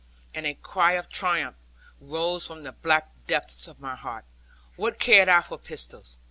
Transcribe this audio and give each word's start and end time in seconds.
And 0.33 0.47
a 0.47 0.55
cry 0.55 0.93
of 0.93 1.09
triumph 1.09 1.57
rose 1.99 2.43
from 2.43 2.63
the 2.63 2.71
black 2.71 3.11
depths 3.27 3.67
of 3.67 3.79
my 3.79 3.95
heart. 3.95 4.25
What 4.75 4.97
cared 4.97 5.29
I 5.29 5.43
for 5.43 5.59
pistols? 5.59 6.17